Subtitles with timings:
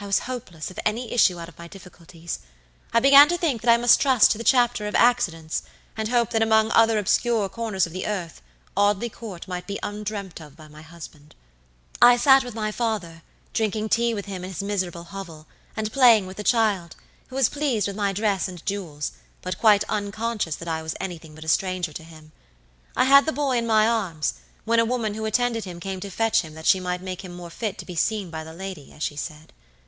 [0.00, 2.40] "I was hopeless of any issue out of my difficulties.
[2.92, 5.62] I began to think that I must trust to the chapter of accidents,
[5.96, 8.42] and hope that among other obscure corners of the earth,
[8.76, 11.34] Audley Court might be undreamt of by my husband.
[12.02, 13.22] "I sat with my father,
[13.54, 16.96] drinking tea with him in his miserable hovel, and playing with the child,
[17.28, 21.34] who was pleased with my dress and jewels, but quite unconscious that I was anything
[21.34, 22.32] but a stranger to him.
[22.94, 24.34] I had the boy in my arms,
[24.66, 27.32] when a woman who attended him came to fetch him that she might make him
[27.32, 29.54] more fit to be seen by the lady, as she said.